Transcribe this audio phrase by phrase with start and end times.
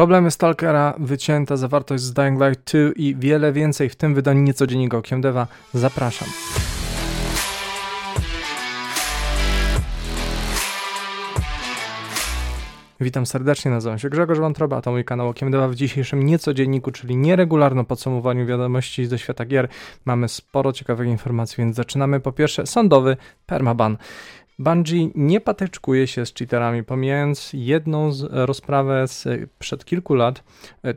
[0.00, 4.98] Problemy Stalkera, wycięta zawartość z Dying Light 2 i wiele więcej w tym wydaniu niecodziennego
[4.98, 5.46] Okiem Deva.
[5.74, 6.28] Zapraszam.
[13.00, 16.90] Witam serdecznie, nazywam się Grzegorz Wątroba, a to mój kanał Okiem Deva w dzisiejszym niecodzienniku,
[16.90, 19.68] czyli nieregularnym podsumowaniu wiadomości ze świata gier.
[20.04, 23.96] Mamy sporo ciekawych informacji, więc zaczynamy po pierwsze sądowy permaban.
[24.60, 29.28] Bungie nie patyczkuje się z cheaterami, pomijając jedną z rozprawę z
[29.58, 30.44] przed kilku lat.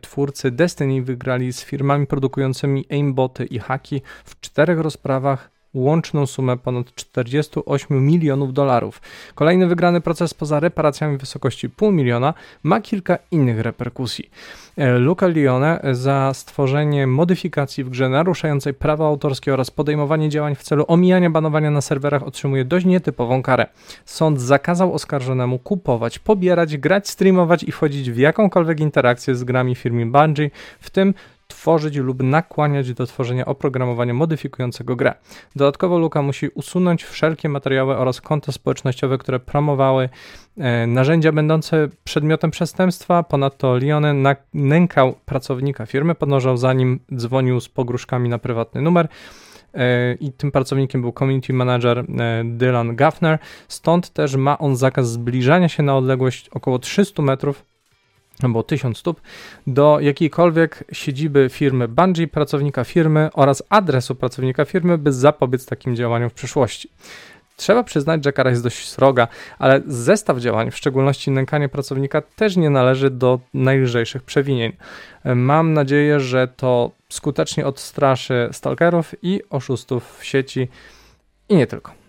[0.01, 6.95] Twórcy Destiny wygrali z firmami produkującymi aimboty i haki w czterech rozprawach łączną sumę ponad
[6.95, 9.01] 48 milionów dolarów.
[9.35, 14.29] Kolejny wygrany proces poza reparacjami w wysokości pół miliona ma kilka innych reperkusji.
[14.77, 20.63] E, Luca Lione za stworzenie modyfikacji w grze naruszającej prawa autorskie oraz podejmowanie działań w
[20.63, 23.65] celu omijania banowania na serwerach otrzymuje dość nietypową karę.
[24.05, 30.05] Sąd zakazał oskarżonemu kupować, pobierać, grać, streamować i wchodzić w jakąkolwiek interakcję z grami firmy
[30.05, 30.49] Bungie,
[30.79, 31.13] w tym
[31.53, 35.13] tworzyć lub nakłaniać do tworzenia oprogramowania modyfikującego grę.
[35.55, 40.09] Dodatkowo Luka musi usunąć wszelkie materiały oraz konta społecznościowe, które promowały
[40.57, 43.23] e, narzędzia będące przedmiotem przestępstwa.
[43.23, 49.07] Ponadto Lione nękał pracownika firmy, podążał za nim, dzwonił z pogróżkami na prywatny numer
[49.73, 52.03] e, i tym pracownikiem był community manager e,
[52.45, 53.39] Dylan Gaffner.
[53.67, 57.72] Stąd też ma on zakaz zbliżania się na odległość około 300 metrów
[58.41, 59.21] albo 1000 stóp,
[59.67, 66.29] do jakiejkolwiek siedziby firmy Bungie, pracownika firmy oraz adresu pracownika firmy, by zapobiec takim działaniom
[66.29, 66.89] w przyszłości.
[67.55, 69.27] Trzeba przyznać, że kara jest dość sroga,
[69.59, 74.73] ale zestaw działań, w szczególności nękanie pracownika, też nie należy do najlżejszych przewinień.
[75.25, 80.67] Mam nadzieję, że to skutecznie odstraszy stalkerów i oszustów w sieci
[81.49, 82.02] i nie tylko.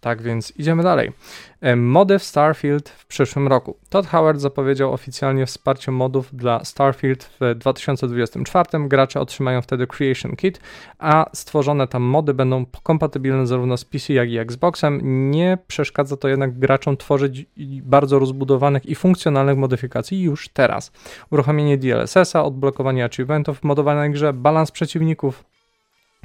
[0.00, 1.12] Tak więc idziemy dalej.
[1.60, 3.76] E, mody w Starfield w przyszłym roku.
[3.88, 8.88] Todd Howard zapowiedział oficjalnie wsparcie modów dla Starfield w 2024.
[8.88, 10.60] Gracze otrzymają wtedy Creation Kit,
[10.98, 15.30] a stworzone tam mody będą kompatybilne zarówno z PC, jak i Xboxem.
[15.30, 17.46] Nie przeszkadza to jednak graczom tworzyć
[17.82, 20.92] bardzo rozbudowanych i funkcjonalnych modyfikacji już teraz.
[21.30, 25.44] Uruchomienie DLSS-a, odblokowanie achievementów w modowanej grze, balans przeciwników,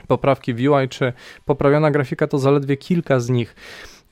[0.08, 1.14] poprawki w UI czy
[1.46, 3.56] poprawiona grafika to zaledwie kilka z nich.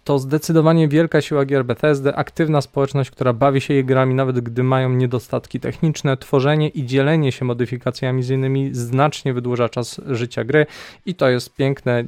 [0.03, 4.63] To zdecydowanie wielka siła gier Bethesdy, aktywna społeczność, która bawi się jej grami, nawet gdy
[4.63, 6.17] mają niedostatki techniczne.
[6.17, 10.65] Tworzenie i dzielenie się modyfikacjami z innymi znacznie wydłuża czas życia gry
[11.05, 12.03] i to jest piękne.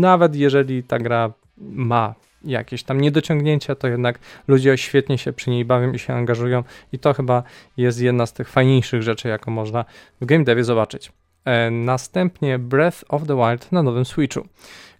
[0.00, 2.14] Nawet jeżeli ta gra ma
[2.44, 4.18] jakieś tam niedociągnięcia, to jednak
[4.48, 7.42] ludzie świetnie się przy niej bawią i się angażują i to chyba
[7.76, 9.84] jest jedna z tych fajniejszych rzeczy, jaką można
[10.20, 11.12] w game devie zobaczyć.
[11.44, 14.46] E, następnie Breath of the Wild na nowym Switchu.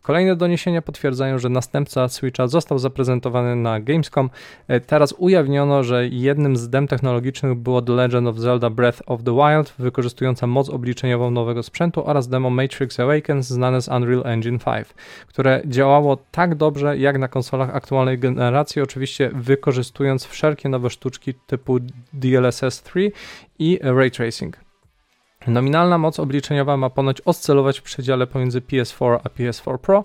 [0.03, 4.31] Kolejne doniesienia potwierdzają, że następca Switcha został zaprezentowany na Gamescom.
[4.69, 9.23] E, teraz ujawniono, że jednym z dem technologicznych było The Legend of Zelda Breath of
[9.23, 14.59] the Wild, wykorzystująca moc obliczeniową nowego sprzętu oraz demo Matrix Awakens znane z Unreal Engine
[14.59, 14.89] 5,
[15.27, 21.79] które działało tak dobrze jak na konsolach aktualnej generacji, oczywiście wykorzystując wszelkie nowe sztuczki typu
[22.13, 23.13] DLSS 3
[23.59, 24.70] i Ray Tracing.
[25.47, 30.05] Nominalna moc obliczeniowa ma ponoć oscylować w przedziale pomiędzy PS4 a PS4 Pro,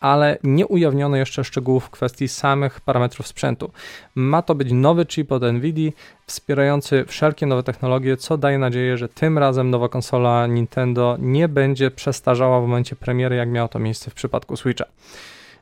[0.00, 3.70] ale nie ujawniono jeszcze szczegółów w kwestii samych parametrów sprzętu.
[4.14, 5.90] Ma to być nowy chip od Nvidia,
[6.26, 11.90] wspierający wszelkie nowe technologie, co daje nadzieję, że tym razem nowa konsola Nintendo nie będzie
[11.90, 14.84] przestarzała w momencie premiery, jak miało to miejsce w przypadku Switcha.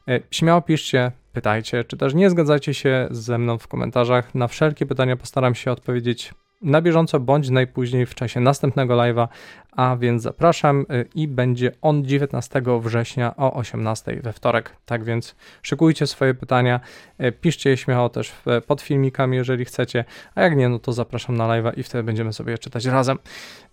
[0.08, 4.34] E, śmiało piszcie, pytajcie, czy też nie zgadzajcie się ze mną w komentarzach.
[4.34, 6.34] Na wszelkie pytania postaram się odpowiedzieć
[6.66, 9.28] na bieżąco bądź najpóźniej w czasie następnego live'a,
[9.76, 14.72] a więc zapraszam y, i będzie on 19 września o 18 we wtorek.
[14.86, 16.80] Tak więc szykujcie swoje pytania,
[17.20, 18.32] y, piszcie je śmiało też
[18.66, 20.04] pod filmikami, jeżeli chcecie,
[20.34, 23.18] a jak nie, no to zapraszam na live'a i wtedy będziemy sobie czytać razem.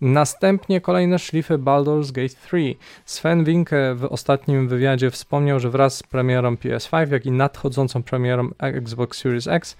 [0.00, 2.74] Następnie kolejne szlify Baldur's Gate 3.
[3.04, 8.50] Sven Winke w ostatnim wywiadzie wspomniał, że wraz z premierą PS5, jak i nadchodzącą premierą
[8.58, 9.76] Xbox Series X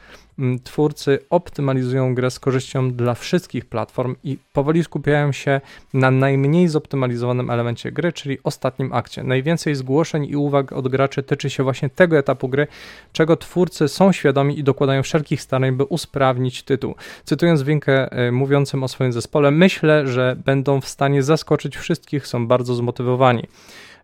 [0.64, 5.60] twórcy optymalizują grę z korzyścią dla wszystkich platform i powoli skupiają się
[5.94, 9.22] na najmniej zoptymalizowanym elemencie gry, czyli ostatnim akcie.
[9.22, 12.66] Najwięcej zgłoszeń i uwag od graczy tyczy się właśnie tego etapu gry,
[13.12, 16.94] czego twórcy są świadomi i dokładają wszelkich starań, by usprawnić tytuł.
[17.24, 22.46] Cytując Winkę e, mówiącym o swoim zespole, myślę, że będą w stanie zaskoczyć wszystkich, są
[22.46, 23.46] bardzo zmotywowani.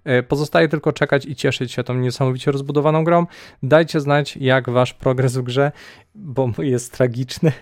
[0.05, 3.27] E, pozostaje tylko czekać i cieszyć się tą niesamowicie rozbudowaną grą.
[3.63, 5.73] Dajcie znać, jak wasz progres w grze,
[6.15, 7.53] bo jest tragiczny.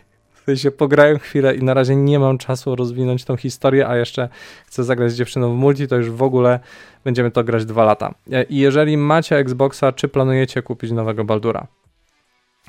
[0.48, 4.28] Sensie pograłem chwilę i na razie nie mam czasu rozwinąć tą historię, a jeszcze
[4.66, 6.60] chcę zagrać z dziewczyną w multi, to już w ogóle
[7.04, 8.14] będziemy to grać dwa lata.
[8.32, 11.66] E, I jeżeli macie Xboxa, czy planujecie kupić nowego Baldura?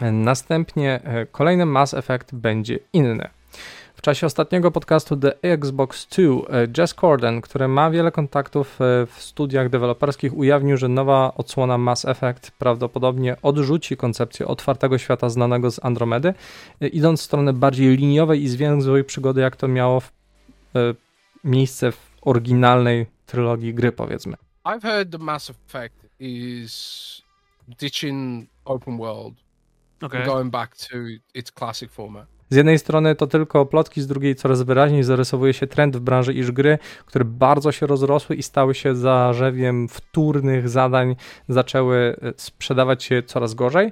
[0.01, 0.99] E, następnie
[1.31, 3.38] kolejny Mass Effect będzie inny.
[3.99, 9.05] W czasie ostatniego podcastu The Xbox 2 e, Jess Corden, który ma wiele kontaktów e,
[9.05, 15.71] w studiach deweloperskich, ujawnił, że nowa odsłona Mass Effect prawdopodobnie odrzuci koncepcję otwartego świata znanego
[15.71, 16.33] z Andromedy,
[16.81, 20.11] e, idąc w stronę bardziej liniowej i zwięzłej przygody, jak to miało w,
[21.43, 24.35] miejsce w oryginalnej trylogii gry, powiedzmy.
[24.65, 27.21] I've heard the Mass Effect is
[27.67, 29.33] ditching open world
[30.01, 30.25] okay.
[30.25, 30.97] going back to
[31.33, 32.38] its classic format.
[32.49, 36.33] Z jednej strony to tylko plotki, z drugiej coraz wyraźniej zarysowuje się trend w branży,
[36.33, 41.15] iż gry, które bardzo się rozrosły i stały się zarzewiem wtórnych zadań,
[41.49, 43.91] zaczęły e, sprzedawać się coraz gorzej.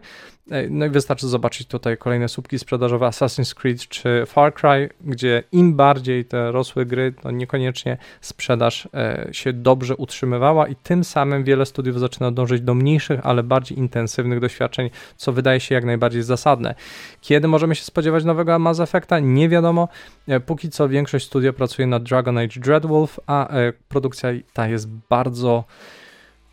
[0.69, 5.75] No i wystarczy zobaczyć tutaj kolejne słupki sprzedażowe Assassin's Creed czy Far Cry, gdzie im
[5.75, 11.65] bardziej te rosłe gry, to niekoniecznie sprzedaż e, się dobrze utrzymywała i tym samym wiele
[11.65, 16.75] studiów zaczyna dążyć do mniejszych, ale bardziej intensywnych doświadczeń, co wydaje się jak najbardziej zasadne.
[17.21, 19.19] Kiedy możemy się spodziewać nowego Mass Effecta?
[19.19, 19.87] Nie wiadomo.
[20.27, 24.87] E, póki co większość studia pracuje nad Dragon Age Dreadwolf, a e, produkcja ta jest
[25.09, 25.63] bardzo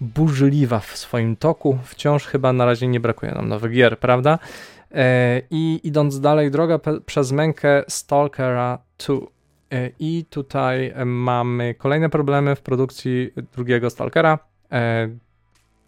[0.04, 1.78] burzliwa w swoim toku.
[1.84, 4.38] Wciąż chyba na razie nie brakuje nam nowych gier, prawda?
[4.94, 9.14] E, I idąc dalej, droga przez mękę Stalkera 2.
[9.14, 14.38] E, I tutaj mamy kolejne problemy w produkcji drugiego Stalkera.
[14.72, 15.08] E,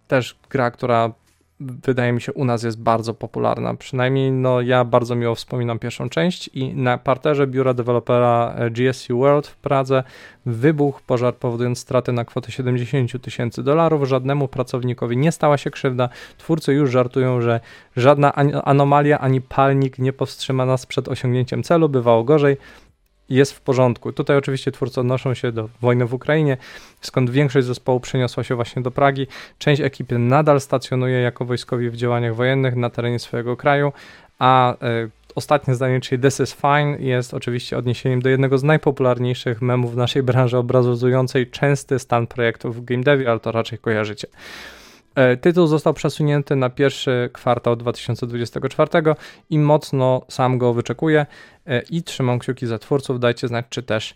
[0.08, 1.12] też gra, która
[1.60, 3.74] wydaje mi się u nas jest bardzo popularna.
[3.74, 9.08] Przynajmniej no, ja bardzo miło wspominam pierwszą część i na parterze biura dewelopera e, GSC
[9.12, 10.04] World w Pradze
[10.46, 14.08] wybuchł pożar powodując straty na kwotę 70 tysięcy dolarów.
[14.08, 16.08] Żadnemu pracownikowi nie stała się krzywda.
[16.38, 17.60] Twórcy już żartują, że
[17.96, 18.32] żadna
[18.64, 21.88] anomalia ani palnik nie powstrzyma nas przed osiągnięciem celu.
[21.88, 22.56] Bywało gorzej
[23.28, 24.12] jest w porządku.
[24.12, 26.56] Tutaj oczywiście twórcy odnoszą się do wojny w Ukrainie,
[27.00, 29.26] skąd większość zespołu przeniosła się właśnie do Pragi.
[29.58, 33.92] Część ekipy nadal stacjonuje jako wojskowi w działaniach wojennych na terenie swojego kraju,
[34.38, 34.76] a e,
[35.34, 39.96] ostatnie zdanie, czyli This is fine, jest oczywiście odniesieniem do jednego z najpopularniejszych memów w
[39.96, 44.28] naszej branży obrazującej częsty stan projektów w game devie, ale to raczej kojarzycie.
[45.16, 48.90] E, tytuł został przesunięty na pierwszy kwartał 2024
[49.50, 51.26] i mocno sam go wyczekuję
[51.66, 53.20] e, i trzymam kciuki za twórców.
[53.20, 54.14] Dajcie znać, czy też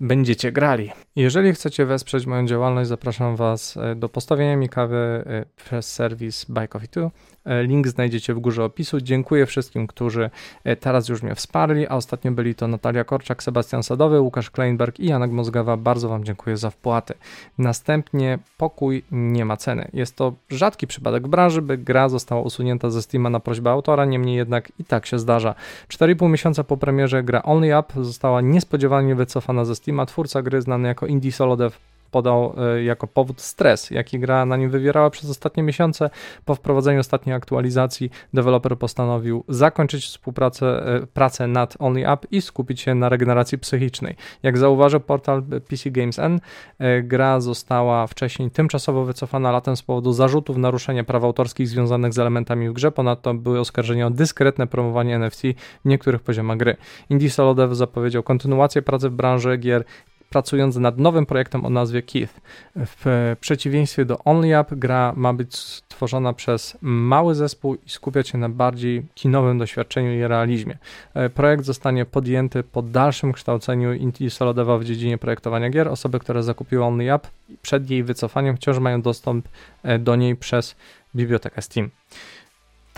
[0.00, 0.90] będziecie grali.
[1.16, 5.24] Jeżeli chcecie wesprzeć moją działalność, zapraszam Was e, do postawienia mi kawy
[5.56, 7.10] przez serwis Buy Coffee 2.
[7.44, 9.00] E, link znajdziecie w górze opisu.
[9.00, 10.30] Dziękuję wszystkim, którzy
[10.64, 15.00] e, teraz już mnie wsparli, a ostatnio byli to Natalia Korczak, Sebastian Sadowy, Łukasz Kleinberg
[15.00, 15.76] i Janek Mozgawa.
[15.76, 17.14] Bardzo Wam dziękuję za wpłaty.
[17.58, 19.88] Następnie pokój nie ma ceny.
[19.92, 24.04] Jest to rzadki przypadek w branży, by gra została usunięta ze Steama na prośbę autora,
[24.04, 25.54] niemniej jednak i tak się zdarza.
[25.88, 30.06] 4,5 miesiąca po premierze gra Only Up została niespodziewanie wycofana ze Steama.
[30.06, 31.78] Twórca gry znany jako Indie Solo Dev
[32.10, 36.10] podał e, jako powód stres, jaki gra na nim wywierała przez ostatnie miesiące.
[36.44, 42.80] Po wprowadzeniu ostatniej aktualizacji deweloper postanowił zakończyć współpracę e, pracę nad Only Up i skupić
[42.80, 44.16] się na regeneracji psychicznej.
[44.42, 46.40] Jak zauważył portal PC Games N,
[46.78, 52.18] e, gra została wcześniej tymczasowo wycofana latem z powodu zarzutów naruszenia praw autorskich związanych z
[52.18, 52.92] elementami w grze.
[52.92, 55.42] Ponadto były oskarżenia o dyskretne promowanie NFT
[55.84, 56.76] w niektórych poziomach gry.
[57.10, 59.84] Indie Solo Dev zapowiedział kontynuację pracy w branży gier
[60.30, 62.40] pracując nad nowym projektem o nazwie Keith.
[62.76, 68.48] W przeciwieństwie do OnlyUp gra ma być stworzona przez mały zespół i skupiać się na
[68.48, 70.78] bardziej kinowym doświadczeniu i realizmie.
[71.14, 75.88] E, projekt zostanie podjęty po dalszym kształceniu Inti Solodewa w dziedzinie projektowania gier.
[75.88, 77.26] Osoby, które zakupiły OnlyUp
[77.62, 79.48] przed jej wycofaniem wciąż mają dostęp
[79.82, 80.76] e, do niej przez
[81.14, 81.90] bibliotekę Steam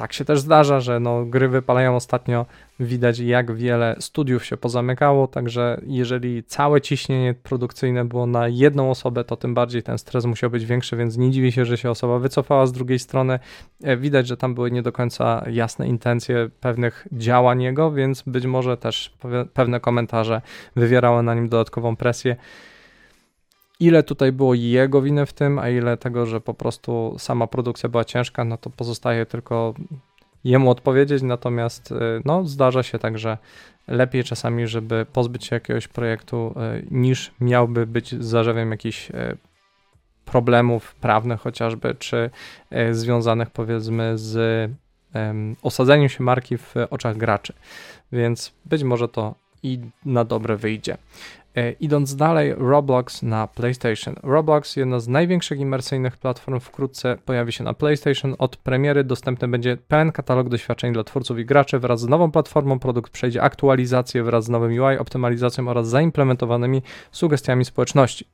[0.02, 2.46] tak się też zdarza, że no, gry wypalają ostatnio.
[2.80, 9.24] Widać, jak wiele studiów się pozamykało, także jeżeli całe ciśnienie produkcyjne było na jedną osobę,
[9.24, 12.18] to tym bardziej ten stres musiał być większy, więc nie dziwi się, że się osoba
[12.18, 12.66] wycofała.
[12.66, 13.38] Z drugiej strony
[13.84, 18.46] e, widać, że tam były nie do końca jasne intencje pewnych działań jego, więc być
[18.46, 19.14] może też
[19.54, 20.42] pewne komentarze
[20.76, 22.36] wywierały na nim dodatkową presję
[23.82, 27.88] ile tutaj było jego winy w tym, a ile tego, że po prostu sama produkcja
[27.88, 29.74] była ciężka, no to pozostaje tylko
[30.44, 33.38] jemu odpowiedzieć, natomiast y, no, zdarza się tak, że
[33.88, 39.36] lepiej czasami, żeby pozbyć się jakiegoś projektu, y, niż miałby być zarzewiem jakichś y,
[40.24, 42.30] problemów prawnych chociażby, czy
[42.92, 44.70] związanych powiedzmy z
[45.62, 47.52] osadzeniem się marki w oczach graczy.
[48.12, 50.96] Więc być może to i na dobre wyjdzie.
[51.56, 54.14] E, idąc dalej, Roblox na PlayStation.
[54.22, 58.34] Roblox, jedna z największych imersyjnych platform, wkrótce pojawi się na PlayStation.
[58.38, 61.78] Od premiery dostępny będzie pełen katalog doświadczeń dla twórców i graczy.
[61.78, 67.64] Wraz z nową platformą produkt przejdzie aktualizację wraz z nowym UI, optymalizacją oraz zaimplementowanymi sugestiami
[67.64, 68.26] społeczności.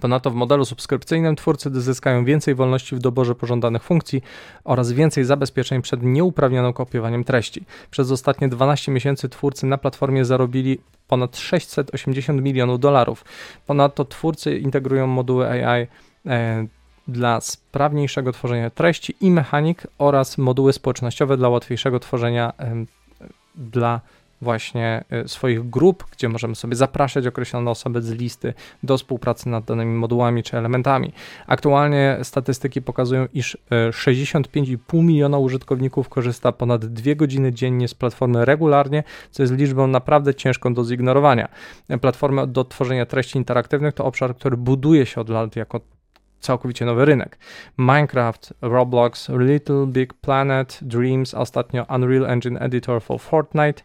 [0.00, 4.22] Ponadto w modelu subskrypcyjnym twórcy zyskają więcej wolności w doborze pożądanych funkcji
[4.64, 7.64] oraz więcej zabezpieczeń przed nieuprawnionym kopiowaniem treści.
[7.90, 10.78] Przez ostatnie 12 miesięcy twórcy na platformie zarobili
[11.08, 13.24] ponad 680 milionów dolarów.
[13.66, 15.86] Ponadto twórcy integrują moduły AI
[16.26, 16.66] e,
[17.08, 22.84] dla sprawniejszego tworzenia treści i mechanik oraz moduły społecznościowe dla łatwiejszego tworzenia e,
[23.54, 24.00] dla
[24.42, 29.64] właśnie y, swoich grup, gdzie możemy sobie zapraszać określone osoby z listy do współpracy nad
[29.64, 31.12] danymi modułami czy elementami.
[31.46, 38.44] Aktualnie statystyki pokazują, iż 65,5 y, miliona użytkowników korzysta ponad 2 godziny dziennie z platformy
[38.44, 41.48] regularnie, co jest liczbą naprawdę ciężką do zignorowania.
[42.00, 45.80] Platformy do tworzenia treści interaktywnych to obszar, który buduje się od lat jako
[46.40, 47.38] całkowicie nowy rynek.
[47.78, 53.82] Minecraft, Roblox, Little Big Planet, Dreams, a ostatnio Unreal Engine Editor for Fortnite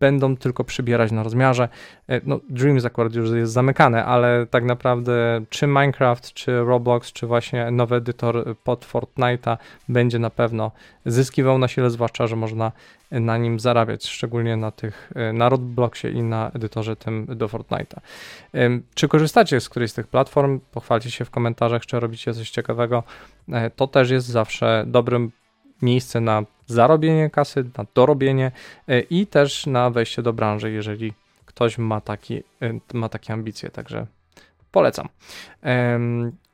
[0.00, 1.68] będą tylko przybierać na rozmiarze.
[2.08, 7.26] E, no, Dreams akurat już jest zamykane, ale tak naprawdę czy Minecraft, czy Roblox, czy
[7.26, 9.56] właśnie nowy edytor pod Fortnite'a
[9.88, 10.70] będzie na pewno
[11.06, 12.72] zyskiwał na sile, zwłaszcza, że można
[13.10, 18.00] na nim zarabiać, szczególnie na tych, e, na Robloxie i na edytorze tym do Fortnite'a.
[18.94, 20.60] Czy korzystacie z którejś z tych platform?
[20.72, 23.02] Pochwalcie się w komentarzach, czy robicie coś ciekawego.
[23.52, 25.30] E, to też jest zawsze dobrym
[25.84, 28.52] miejscem na zarobienie kasy, na dorobienie
[28.88, 31.12] e, i też na wejście do branży, jeżeli
[31.46, 32.42] ktoś ma, taki,
[32.94, 34.06] ma takie ambicje, także
[34.70, 35.08] polecam.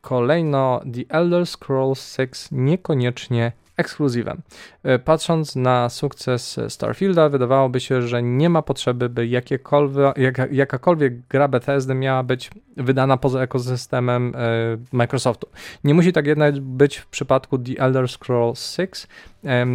[0.01, 4.43] Kolejno The Elder Scrolls 6 niekoniecznie ekskluzywem.
[4.83, 11.27] E, patrząc na sukces Starfielda, wydawałoby się, że nie ma potrzeby, by jakiekolwiek, jak, jakakolwiek
[11.27, 15.49] gra Bethesdy miała być wydana poza ekosystemem e, Microsoftu.
[15.85, 19.07] Nie musi tak jednak być w przypadku The Elder Scrolls 6.
[19.45, 19.67] E,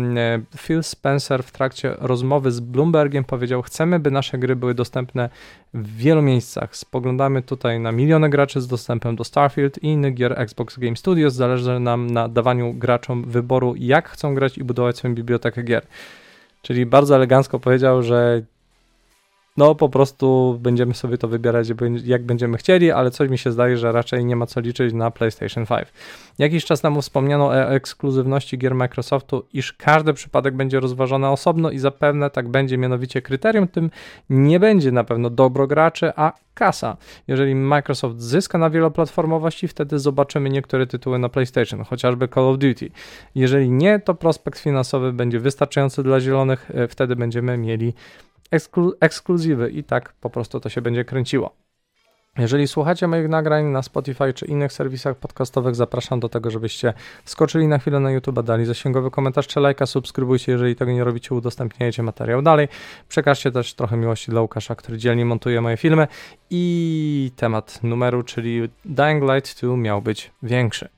[0.58, 5.30] Phil Spencer w trakcie rozmowy z Bloombergiem powiedział: Chcemy, by nasze gry były dostępne
[5.74, 6.76] w wielu miejscach.
[6.76, 11.34] Spoglądamy tutaj na miliony graczy z dostępem do Starfield i innych gier Xbox Game Studios.
[11.34, 15.86] Zależy nam na dawaniu graczom wyboru, jak chcą grać i budować swoją bibliotekę gier.
[16.62, 18.42] Czyli bardzo elegancko powiedział, że
[19.58, 21.68] no po prostu będziemy sobie to wybierać
[22.06, 25.12] jak będziemy chcieli, ale coś mi się zdaje, że raczej nie ma co liczyć na
[25.12, 25.88] PlayStation 5.
[26.38, 31.80] Jakiś czas temu wspomniano o ekskluzywności gier Microsoftu, iż każdy przypadek będzie rozważony osobno i
[31.80, 33.90] zapewne tak będzie, mianowicie kryterium tym
[34.30, 36.98] nie będzie na pewno dobro graczy, a kasa.
[37.28, 42.90] Jeżeli Microsoft zyska na wieloplatformowości, wtedy zobaczymy niektóre tytuły na PlayStation, chociażby Call of Duty.
[43.36, 47.94] Jeżeli nie, to prospekt finansowy będzie wystarczający dla zielonych, e, wtedy będziemy mieli
[48.52, 51.56] eksklu ekskluzywy i tak po prostu to się będzie kręciło.
[52.38, 56.94] Jeżeli słuchacie moich nagrań na Spotify czy innych serwisach podcastowych, zapraszam do tego, żebyście
[57.26, 61.36] skoczyli na chwilę na YouTube, dali zasięgowy komentarz czy lajka, subskrybujcie, jeżeli tego nie robicie,
[61.36, 62.68] udostępniajcie materiał dalej.
[63.10, 66.08] Przekażcie też trochę miłości dla Łukasza, który dzielnie montuje moje filmy
[66.50, 70.90] i temat numeru, czyli Dying Light 2 miał być większy.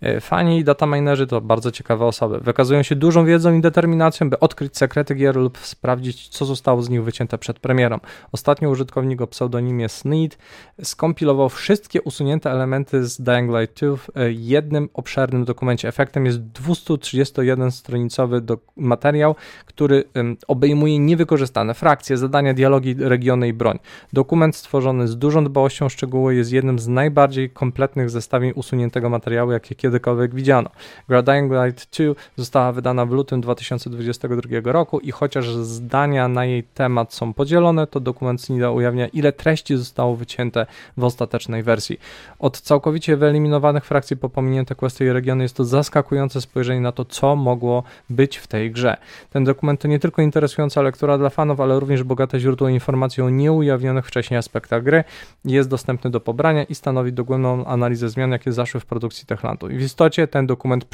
[0.00, 2.40] E, fani i dataminerzy to bardzo ciekawe osoby.
[2.40, 6.88] Wykazują się dużą wiedzą i determinacją, by odkryć sekrety gier lub sprawdzić, co zostało z
[6.88, 7.98] nich wycięte przed premierą.
[8.32, 10.38] Ostatnio użytkownik o pseudonimie Sneed
[10.82, 15.88] skompilował wszystkie usunięte elementy z Dying Light 2 w e, jednym obszernym dokumencie.
[15.88, 19.34] Efektem jest 231-stronicowy materiał,
[19.66, 20.04] który
[20.48, 23.78] obejmuje niewykorzystane frakcje, zadania, dialogi, regiony i broń.
[24.12, 29.52] Dokument stworzony z dużą dbałością o szczegóły jest jednym z najbardziej kompletnych zestawień usuniętego materiału,
[29.52, 30.70] jakie kiedykolwiek widziano.
[31.08, 36.64] Gra Dying Light 2 została wydana w lutym 2022 roku i chociaż zdania na jej
[36.64, 42.00] temat są podzielone, to dokument Snida ujawnia, ile treści zostało wycięte w ostatecznej wersji.
[42.38, 47.04] Od całkowicie wyeliminowanych frakcji po pominięte kwestie i regiony jest to zaskakujące spojrzenie na to,
[47.04, 48.96] co mogło być w tej grze.
[49.30, 53.30] Ten dokument to nie tylko interesująca lektura dla fanów, ale również bogate źródło informacji o
[53.30, 55.04] nieujawnionych wcześniej aspektach gry.
[55.44, 59.68] Jest dostępny do pobrania i stanowi dogłębną analizę zmian, jakie zaszły w produkcji Techlandu.
[59.70, 60.86] I w istocie ten dokument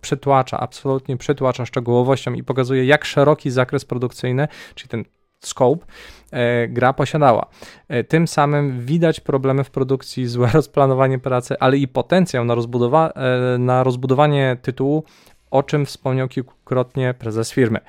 [0.00, 5.04] przytłacza, absolutnie przytłacza szczegółowością i pokazuje, jak szeroki zakres produkcyjny, czyli ten
[5.46, 5.86] scope,
[6.32, 7.46] e, gra posiadała.
[7.88, 13.10] E, tym samym widać problemy w produkcji, złe rozplanowanie pracy, ale i potencjał na, rozbudowa
[13.10, 15.04] e, na rozbudowanie tytułu,
[15.50, 17.80] o czym wspomniał kilkukrotnie prezes firmy.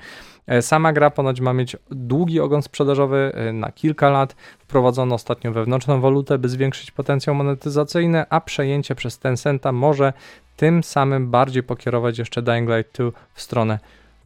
[0.60, 4.36] Sama gra ponoć ma mieć długi ogon sprzedażowy na kilka lat.
[4.58, 10.12] Wprowadzono ostatnio wewnętrzną walutę, by zwiększyć potencjał monetyzacyjny, a przejęcie przez Tencenta może
[10.56, 13.78] tym samym bardziej pokierować jeszcze Dying Light 2 w stronę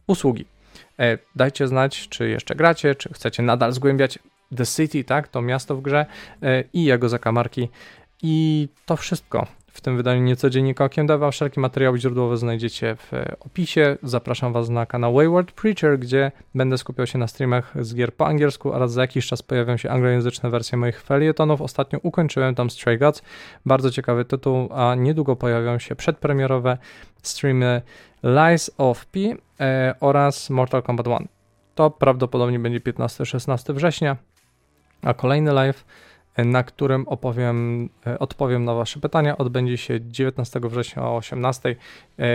[0.07, 0.45] usługi.
[1.01, 4.19] E, dajcie znać, czy jeszcze gracie, czy chcecie nadal zgłębiać
[4.57, 6.05] The City, tak, to miasto w grze
[6.43, 7.69] e, i jego zakamarki.
[8.23, 11.31] I to wszystko w tym wydaniu niecodziennika Okiem Deva.
[11.31, 13.97] Wszelkie materiały źródłowe znajdziecie w opisie.
[14.03, 18.27] Zapraszam Was na kanał Wayward Preacher, gdzie będę skupiał się na streamach z gier po
[18.27, 21.61] angielsku oraz za jakiś czas pojawią się anglojęzyczne wersje moich felietonów.
[21.61, 23.21] Ostatnio ukończyłem tam Stray Gods,
[23.65, 26.77] bardzo ciekawy tytuł, a niedługo pojawią się przedpremierowe
[27.21, 27.81] streamy
[28.23, 29.19] Lies of P
[29.59, 31.27] e, oraz Mortal Kombat 1.
[31.75, 34.17] To prawdopodobnie będzie 15-16 września,
[35.01, 35.85] a kolejny live
[36.37, 39.37] na którym opowiem, e, odpowiem na Wasze pytania.
[39.37, 41.69] Odbędzie się 19 września o 18.
[41.69, 42.25] E,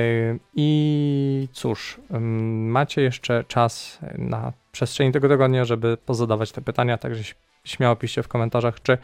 [0.55, 2.01] I cóż,
[2.69, 7.35] macie jeszcze czas na przestrzeni tego tygodnia, żeby pozadawać te pytania, także
[7.65, 8.99] śmiało piszcie w komentarzach, czy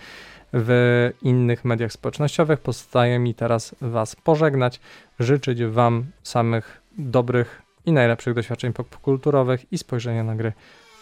[0.53, 2.61] w innych mediach społecznościowych.
[2.61, 4.81] Pozostaje mi teraz Was pożegnać,
[5.19, 10.53] życzyć Wam samych dobrych i najlepszych doświadczeń popkulturowych i spojrzenia na gry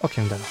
[0.03, 0.45] okiem Dela.